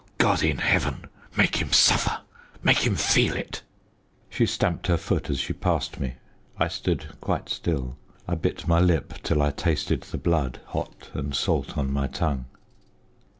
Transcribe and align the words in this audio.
O 0.01 0.03
God 0.17 0.41
in 0.41 0.57
heaven, 0.57 1.05
make 1.37 1.57
him 1.61 1.71
suffer! 1.71 2.21
Make 2.63 2.79
him 2.87 2.95
feel 2.95 3.35
it!" 3.35 3.61
She 4.31 4.47
stamped 4.47 4.87
her 4.87 4.97
foot 4.97 5.29
as 5.29 5.37
she 5.39 5.53
passed 5.53 5.99
me. 5.99 6.15
I 6.57 6.69
stood 6.69 7.09
quite 7.21 7.49
still; 7.49 7.97
I 8.27 8.33
bit 8.33 8.67
my 8.67 8.79
lip 8.79 9.13
till 9.21 9.43
I 9.43 9.51
tasted 9.51 10.01
the 10.01 10.17
blood 10.17 10.59
hot 10.65 11.11
and 11.13 11.35
salt 11.35 11.77
on 11.77 11.93
my 11.93 12.07
tongue. 12.07 12.45